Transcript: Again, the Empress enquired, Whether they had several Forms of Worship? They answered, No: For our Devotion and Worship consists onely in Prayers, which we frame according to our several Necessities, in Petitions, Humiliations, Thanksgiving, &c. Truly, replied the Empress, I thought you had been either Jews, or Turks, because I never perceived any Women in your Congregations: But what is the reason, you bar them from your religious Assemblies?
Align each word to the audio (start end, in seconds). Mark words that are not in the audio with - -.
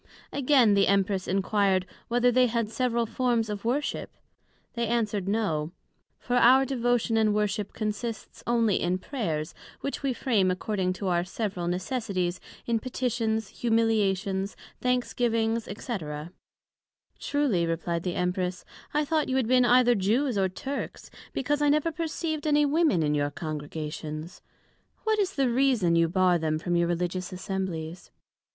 Again, 0.33 0.73
the 0.73 0.87
Empress 0.87 1.27
enquired, 1.27 1.85
Whether 2.07 2.31
they 2.31 2.47
had 2.47 2.71
several 2.71 3.05
Forms 3.05 3.49
of 3.51 3.63
Worship? 3.63 4.09
They 4.73 4.87
answered, 4.87 5.27
No: 5.27 5.73
For 6.17 6.37
our 6.37 6.65
Devotion 6.65 7.17
and 7.17 7.35
Worship 7.35 7.71
consists 7.71 8.41
onely 8.47 8.77
in 8.81 8.97
Prayers, 8.97 9.53
which 9.81 10.01
we 10.01 10.11
frame 10.11 10.49
according 10.49 10.93
to 10.93 11.07
our 11.09 11.23
several 11.23 11.67
Necessities, 11.67 12.39
in 12.65 12.79
Petitions, 12.79 13.49
Humiliations, 13.49 14.55
Thanksgiving, 14.81 15.59
&c. 15.59 15.75
Truly, 17.19 17.67
replied 17.67 18.01
the 18.01 18.15
Empress, 18.15 18.65
I 18.95 19.05
thought 19.05 19.29
you 19.29 19.35
had 19.35 19.47
been 19.47 19.65
either 19.65 19.93
Jews, 19.93 20.35
or 20.35 20.49
Turks, 20.49 21.11
because 21.31 21.61
I 21.61 21.69
never 21.69 21.91
perceived 21.91 22.47
any 22.47 22.65
Women 22.65 23.03
in 23.03 23.13
your 23.13 23.29
Congregations: 23.29 24.41
But 24.95 25.05
what 25.05 25.19
is 25.19 25.35
the 25.35 25.51
reason, 25.51 25.95
you 25.95 26.09
bar 26.09 26.39
them 26.39 26.57
from 26.57 26.75
your 26.75 26.87
religious 26.87 27.31
Assemblies? 27.31 28.09